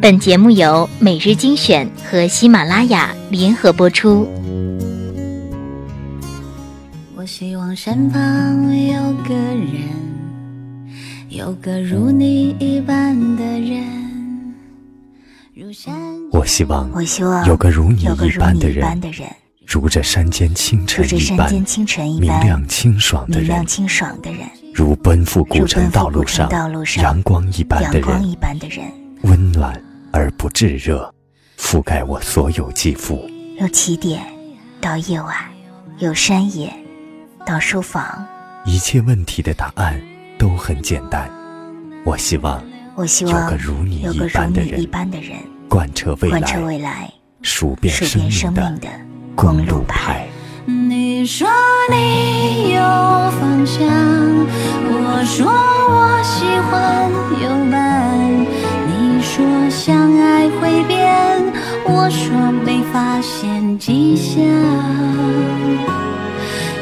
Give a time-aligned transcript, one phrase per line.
[0.00, 4.28] 本节目由每日精选和喜马拉雅联合播出。
[7.16, 8.20] 我希望身旁
[8.86, 9.88] 有个人，
[11.28, 14.54] 有个如你一般的人。
[15.52, 15.92] 如山
[16.30, 19.28] 我希望我希望有个如你一一般的人
[19.66, 26.48] 如这山间清晨一般这山间清晨明亮清爽的人，清爽的人，如奔赴古城道路上
[27.02, 28.88] 阳光一般的人，
[29.22, 29.74] 温暖
[30.12, 31.12] 而不炙热，
[31.58, 33.28] 覆盖我所有肌肤。
[33.60, 34.22] 由起点
[34.80, 35.34] 到夜晚，
[35.98, 36.72] 由山野
[37.44, 38.26] 到书房。
[38.64, 40.00] 一切问题的答案
[40.38, 41.30] 都很简单。
[42.04, 42.62] 我希望
[42.94, 48.88] 我希有望个如你有个如一般的你一，般的人，贯彻未贯彻来，未来，数遍生命的
[49.34, 50.28] 公路牌牌。
[50.66, 51.48] 你说
[51.90, 53.86] 你有方向，
[54.90, 57.10] 我说我喜欢
[57.42, 57.97] 有伴。
[59.78, 61.40] 相爱会变，
[61.84, 62.34] 我说
[62.66, 64.42] 没发现迹象。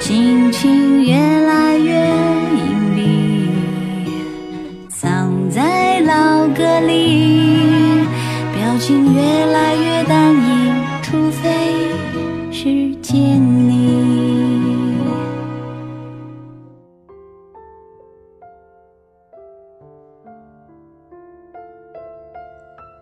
[0.00, 1.94] 心情越来越
[2.56, 2.64] 隐
[2.96, 2.98] 蔽，
[4.88, 8.06] 藏在老歌里，
[8.54, 9.20] 表情越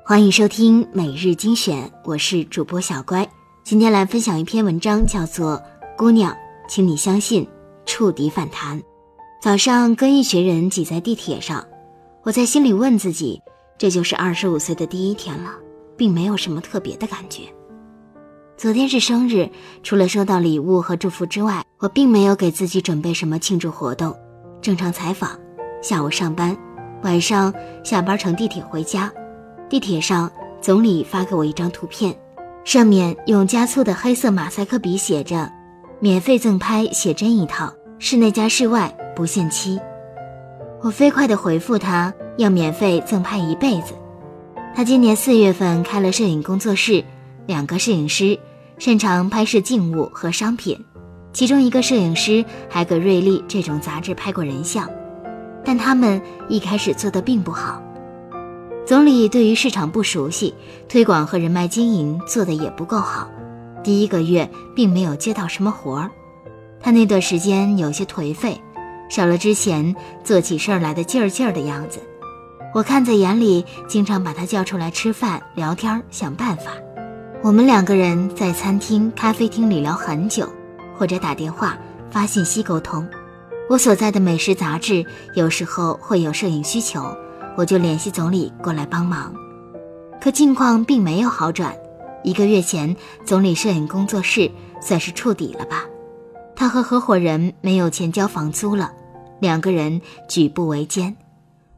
[0.06, 3.26] 欢迎收听每日精选，我是主播小乖。
[3.62, 5.56] 今天来分享一篇文章，叫做
[5.96, 6.36] 《姑娘，
[6.68, 7.48] 请你相信，
[7.86, 8.78] 触底反弹》。
[9.40, 11.66] 早上跟一群人挤在地铁上，
[12.22, 13.40] 我在心里问自己：
[13.78, 15.52] 这就是二十五岁的第一天了，
[15.96, 17.44] 并没有什么特别的感觉。
[18.58, 19.48] 昨天是生日，
[19.82, 24.14] 除了收到礼物和祝福之外，我并没有给自己准备什么庆祝活动。
[24.60, 25.30] 正常采访，
[25.80, 26.54] 下午上班，
[27.02, 27.50] 晚上
[27.82, 29.10] 下班乘地铁回家。
[29.74, 30.30] 地铁上，
[30.60, 32.16] 总理发给我一张图片，
[32.62, 35.50] 上面用加粗的黑色马赛克笔写着
[35.98, 39.80] ：“免费赠拍写真一套，室内加室外，不限期。”
[40.80, 43.94] 我飞快地回复他要免费赠拍一辈子。
[44.76, 47.02] 他今年四月份开了摄影工作室，
[47.46, 48.38] 两个摄影师
[48.78, 50.78] 擅长拍摄静物和商品，
[51.32, 54.88] 其中一个摄影师还给《瑞丽》这种杂志拍过人像，
[55.64, 57.82] 但他们一开始做的并不好。
[58.86, 60.54] 总理对于市场不熟悉，
[60.90, 63.30] 推广和人脉经营做的也不够好，
[63.82, 66.10] 第一个月并没有接到什么活儿。
[66.80, 68.60] 他那段时间有些颓废，
[69.08, 71.98] 少了之前做起事儿来的劲儿劲儿的样子。
[72.74, 76.72] 我看在眼里，经常把他叫出来吃饭、聊天，想办法。
[77.42, 80.46] 我们两个人在餐厅、咖啡厅里聊很久，
[80.98, 81.78] 或者打电话、
[82.10, 83.06] 发信息沟通。
[83.70, 87.16] 我所在的美食杂志有时候会有摄影需求。
[87.56, 89.34] 我就联系总理过来帮忙，
[90.20, 91.74] 可境况并没有好转。
[92.22, 92.94] 一个月前，
[93.24, 94.50] 总理摄影工作室
[94.80, 95.84] 算是触底了吧？
[96.56, 98.92] 他和合伙人没有钱交房租了，
[99.40, 101.14] 两个人举步维艰。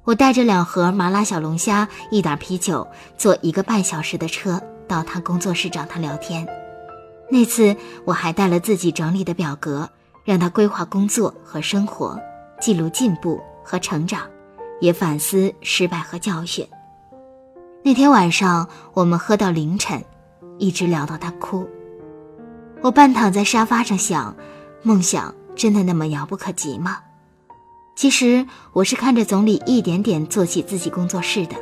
[0.04, 2.86] 我带着两盒麻辣小龙虾、一打啤酒，
[3.16, 6.46] 坐一个半小时的车到他工作室找他聊天。
[7.28, 9.90] 那次我还带了自己整理的表格，
[10.24, 12.16] 让他规划工作和生活，
[12.60, 14.22] 记录进步和成长。
[14.80, 16.66] 也反思失败和教训。
[17.82, 20.04] 那天晚上，我们喝到凌晨，
[20.58, 21.68] 一直聊到他哭。
[22.82, 24.36] 我半躺在沙发上想，
[24.82, 26.98] 梦想真的那么遥不可及吗？
[27.94, 31.56] 其实我是看着总理一点点做起自己工作室的。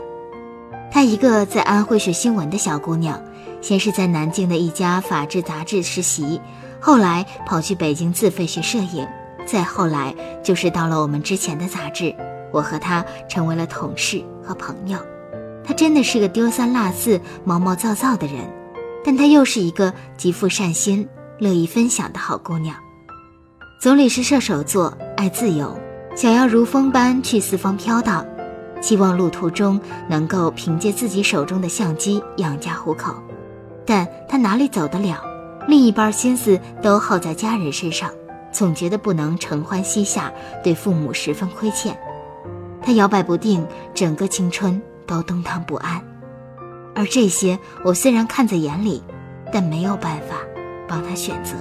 [0.90, 3.22] 她一个在安徽学新闻的小姑娘，
[3.60, 6.40] 先是在南京的一家法制杂志实习，
[6.80, 9.06] 后来跑去北京自费学摄影，
[9.46, 12.14] 再后来就是到了我们之前的杂志。
[12.54, 14.96] 我和他成为了同事和朋友，
[15.64, 18.48] 她真的是个丢三落四、毛毛躁躁的人，
[19.04, 22.76] 但她又是一个极富善心、乐意分享的好姑娘。
[23.80, 25.76] 总理是射手座，爱自由，
[26.14, 28.24] 想要如风般去四方飘荡，
[28.80, 33.16] 希望路途中能够凭借自己手中的相机养家糊口，
[33.84, 35.20] 但他哪里走得了？
[35.66, 38.08] 另一半心思都耗在家人身上，
[38.52, 41.98] 总觉得不能承欢膝下，对父母十分亏欠。
[42.84, 46.04] 他摇摆不定，整个青春都动荡不安，
[46.94, 49.02] 而这些我虽然看在眼里，
[49.50, 50.36] 但没有办法
[50.86, 51.54] 帮他选择。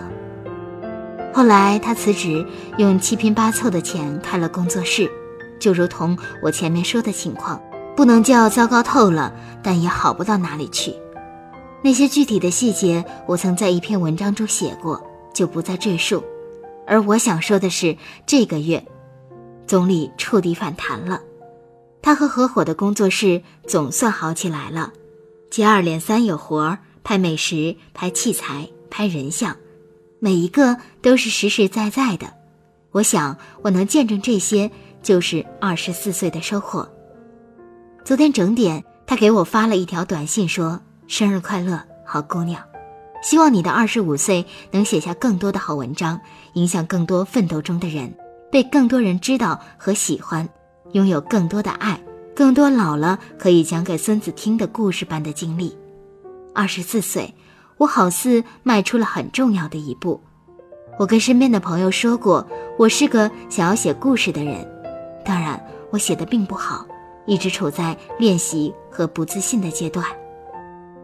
[1.34, 2.46] 后来他辞职，
[2.78, 5.10] 用七拼八凑的钱开了工作室，
[5.60, 7.60] 就如同我前面说的情况，
[7.96, 9.34] 不能叫糟糕透了，
[9.64, 10.94] 但也好不到哪里去。
[11.82, 15.02] 那些具体的细节，我曾在一篇文章中写过，
[15.34, 16.22] 就不再赘述。
[16.86, 18.86] 而我想说的是，这个月，
[19.66, 21.22] 总理触底反弹了，
[22.02, 24.92] 他和合伙的工作室总算好起来了，
[25.50, 29.56] 接二连三有活儿，拍美食、拍器材、拍人像，
[30.20, 32.34] 每一个都是实实在在的。
[32.92, 34.70] 我想，我能见证这些，
[35.02, 36.88] 就是二十四岁的收获。
[38.06, 42.62] 昨天整点，他给我发了一条短信，说：“生日快乐，好姑娘！
[43.24, 46.20] 希望你的二十五岁能写下更多的好文章，
[46.54, 48.14] 影响更多奋斗中的人，
[48.54, 50.48] 被更多人知道和喜欢，
[50.92, 52.00] 拥有更多的爱。”
[52.36, 55.76] 更多老了可以讲给孙子听的故事般的经历。
[56.54, 57.34] 二十四岁，
[57.78, 60.20] 我好似迈出了很重要的一步。
[60.98, 62.48] 我跟身边的朋友说过，
[62.78, 64.68] 我是个想要写故事的人。
[65.24, 66.86] 当然，我写的并不好，
[67.28, 70.04] 一直处在练习和不自信的阶段。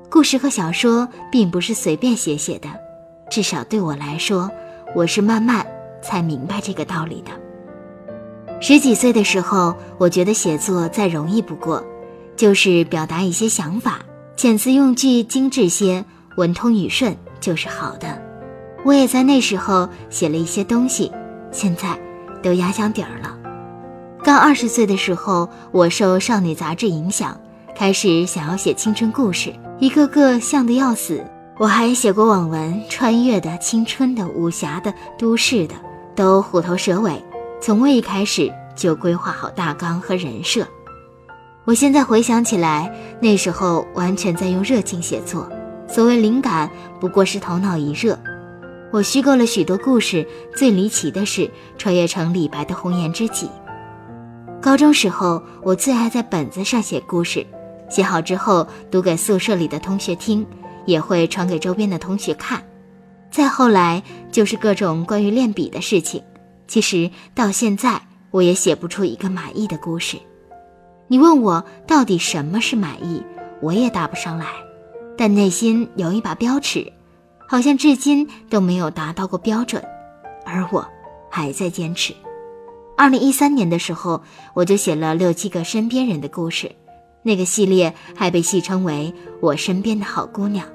[0.10, 2.70] 故事和小说并不是随便写写的，
[3.30, 4.50] 至少对我来说，
[4.96, 5.64] 我是慢慢
[6.02, 7.32] 才明白这个道理的。
[8.62, 11.84] 十几岁的时候，我觉得写作再容易不过，
[12.36, 14.00] 就是表达一些想法，
[14.36, 16.04] 遣词用句精致些，
[16.36, 18.22] 文通语顺就是好的。
[18.84, 21.12] 我也在那时候写了一些东西，
[21.52, 21.98] 现在
[22.42, 23.38] 都压箱底儿了。
[24.24, 27.40] 刚二十岁的时候，我受少女杂志影响，
[27.76, 31.24] 开始想要写青春故事，一个个像的要死。
[31.58, 35.76] 我还写过网文，穿越的、青春的、武侠的、都市的，
[36.20, 37.14] 都虎头蛇尾。
[37.62, 40.68] 从未一开始就规划好大纲和人设，
[41.64, 45.50] 我现在回想起来，那时候完全在用热情写作。
[45.88, 46.70] 所谓灵感，
[47.00, 48.20] 不过是头脑一热。
[48.92, 53.50] 我虚构了许多故事，最离奇的是穿越成李白的红颜知己。
[54.62, 57.48] 高中时候，我最爱在本子上写故事，
[57.90, 60.46] 写好之后读给宿舍里的同学听，
[60.86, 62.62] 也会传给周边的同学看。
[63.32, 66.22] 再后来，就是各种关于练笔的事情。
[66.68, 70.18] 其实到现在，我也写不出一个满意的故事。
[71.08, 73.24] 你问我到底什么是满意，
[73.62, 74.46] 我也答不上来。
[75.18, 76.94] 但内心有一把标尺，
[77.48, 79.84] 好像至今都没有达到过标准，
[80.46, 80.88] 而我
[81.30, 82.14] 还在坚持。
[82.96, 84.22] 二零一三年的时候，
[84.54, 86.72] 我就写了六七个身边人的故事，
[87.24, 90.66] 那个系列还被戏称为“我身边的好姑娘”。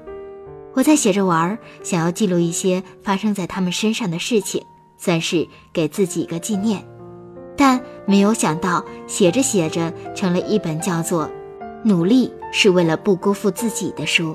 [0.75, 4.63] 我在写着玩儿，想要记录一些发生在他们身上的事情。
[4.97, 6.83] 算是给自己一个纪念，
[7.57, 11.27] 但没有想到写着写着成了一本叫做
[11.83, 14.33] 《努力是为了不辜负自己的书》，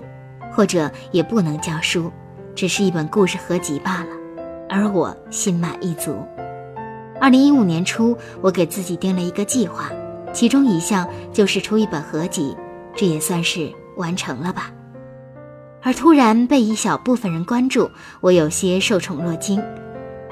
[0.55, 2.13] 或者也不能叫书，
[2.55, 4.11] 只是一本故事合集罢了。
[4.69, 6.15] 而我心满意足。
[7.19, 9.91] 二零一五年初，我给自己定了一个计划，
[10.33, 12.55] 其中一项就是出一本合集，
[12.95, 14.71] 这也算是完成了吧。
[15.83, 17.91] 而突然被一小部分人关注，
[18.21, 19.63] 我有些受宠若惊。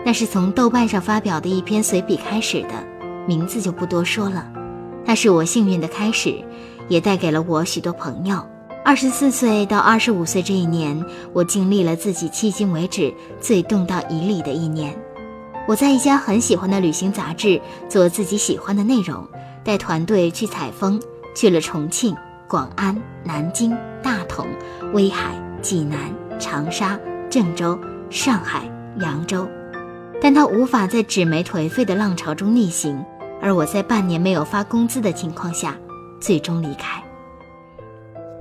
[0.04, 2.74] 那是从豆瓣上发表的一篇随笔开始的，
[3.26, 4.46] 名字就不多说了。
[5.04, 6.34] 那是我幸运的开始，
[6.88, 8.46] 也带给了我许多朋友。
[8.84, 14.96] 二十四岁到二十五岁这一年，我经历了自己迄今为止最动荡以里的一年。
[15.66, 19.26] 我在一家很喜欢的旅行杂志做自己喜欢的内容，
[19.62, 20.98] 带团队去采风，
[21.36, 22.16] 去了重庆、
[22.48, 23.76] 广安、南京、
[24.38, 24.46] 大同、
[24.92, 25.98] 威海、济南、
[26.38, 26.98] 长沙、
[27.28, 27.76] 郑州、
[28.08, 28.70] 上海、
[29.00, 29.48] 扬州。
[30.20, 33.04] 但他无法在纸媒颓废的浪潮中逆行，
[33.42, 35.76] 而我在半年没有发工资的情况下，
[36.20, 37.02] 最终离开。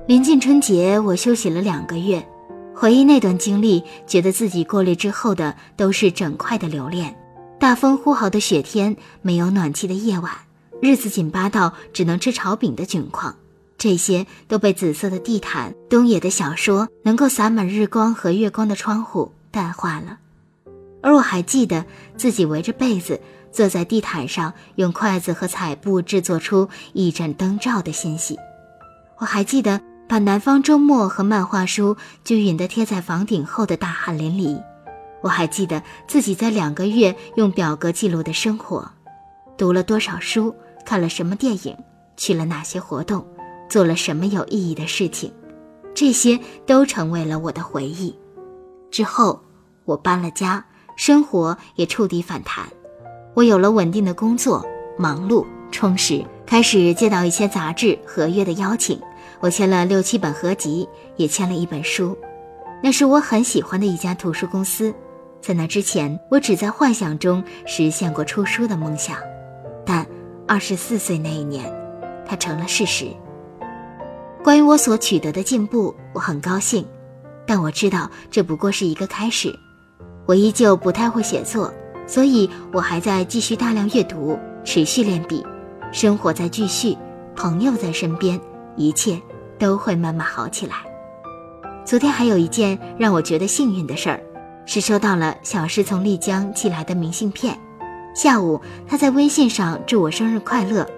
[0.06, 2.24] 临近春节，我休息了两个月，
[2.74, 7.16] 回忆那段经历，觉得自己过滤之后的都是整块的留恋。
[7.58, 10.30] 大风呼号的雪天，没有暖气的夜晚，
[10.80, 13.34] 日子紧巴到只能吃炒饼的窘况，
[13.78, 20.18] 这些都被紫色的地毯、东野的小说、能够洒满日光和月光的窗户淡化了。
[21.00, 21.84] 而我还记得
[22.16, 23.20] 自己围着被子
[23.52, 28.36] 坐在地毯上，用筷子和彩布制作出一盏灯罩的欣喜。
[29.18, 34.60] 我还记得把《南方周末》和漫画书均匀地贴在房顶后的大汗淋漓。
[35.22, 38.90] 我还记得自己在两个月用表格记录的生活，
[39.56, 40.54] 读了多少书，
[40.84, 41.76] 看了什么电影，
[42.16, 43.26] 去了哪些活动，
[43.68, 45.32] 做了什么有意义的事情，
[45.94, 48.14] 这些都成为了我的回忆。
[48.90, 49.40] 之后，
[49.84, 50.64] 我搬了家。
[50.96, 52.68] 生活也触底反弹，
[53.32, 54.66] 我有了稳定的工作，
[54.98, 59.00] 忙碌充实，开始接到一些杂志合约的邀请。
[59.38, 62.18] 我签了六七本合集，也签了一本书，
[62.82, 64.92] 那是我很喜欢的一家图书公司。
[65.40, 69.16] 在那之前，我只在幻想中实现过出书的梦想，
[69.86, 70.04] 但
[70.48, 71.72] 二十四岁那一年，
[72.26, 73.06] 它成了事实。
[74.48, 76.82] 关于我所取得的进步，我很高兴，
[77.46, 79.54] 但我知道这不过是一个开始。
[80.24, 81.70] 我依旧不太会写作，
[82.06, 85.44] 所以我还在继续大量阅读，持续练笔，
[85.92, 86.96] 生活在继续，
[87.36, 88.40] 朋友在身边，
[88.74, 89.20] 一切
[89.58, 90.76] 都会慢慢好起来。
[91.84, 94.18] 昨天还有一件让我觉得幸运的事儿，
[94.64, 97.54] 是收到了小诗从丽江寄来的明信片。
[98.14, 100.88] 下午，他在微信上祝我生日快乐，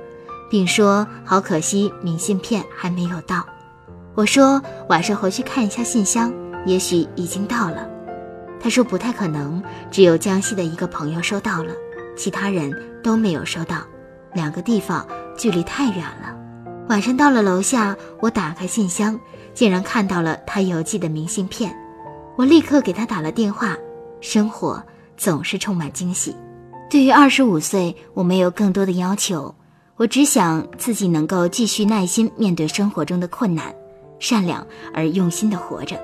[0.50, 3.42] 并说好可惜明信片还没有到。
[4.14, 6.30] 我说晚上回去看一下信箱，
[6.66, 7.88] 也许已经到了。
[8.60, 11.72] 他说不太可能，只有江西的一个朋友收到了，
[12.16, 12.70] 其他人
[13.02, 13.78] 都没有收到，
[14.34, 15.06] 两个地方
[15.38, 16.36] 距离太远了。
[16.88, 19.18] 晚上到了楼下，我打开信箱。
[19.52, 21.76] 竟然看到了他邮寄的明信片，
[22.36, 23.76] 我立刻给他打了电话。
[24.20, 24.82] 生活
[25.16, 26.34] 总是充满惊喜。
[26.88, 29.52] 对于二十五岁，我没有更多的要求，
[30.00, 33.70] 我只想自己能够继续耐心面对生活中的困难，
[34.18, 36.00] 善良而用心的活着。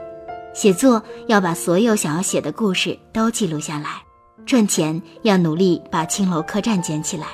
[0.52, 4.02] 写作要把所有想要写的故事都记录下来，
[4.44, 7.28] 赚钱要努力把青楼客栈捡起来，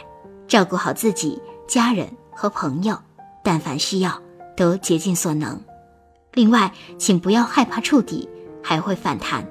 [0.46, 2.96] 照顾好自己、家人和朋友，
[3.42, 4.16] 但凡需要
[4.56, 5.60] 都竭尽所能。
[6.32, 8.28] 另外，请不要害怕触底，
[8.62, 9.44] 还会反弹。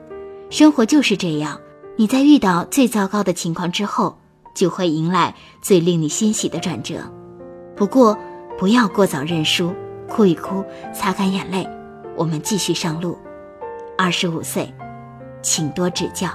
[0.49, 1.59] 生活就是这样，
[1.97, 4.17] 你在遇到最糟糕的情况之后，
[4.53, 7.01] 就会迎来最令你欣喜的转折。
[7.75, 8.17] 不过，
[8.57, 9.73] 不要过早认输，
[10.07, 11.67] 哭一哭，擦干眼泪，
[12.15, 13.17] 我们继续上路。
[13.97, 14.73] 二十五岁，
[15.41, 16.29] 请多指教。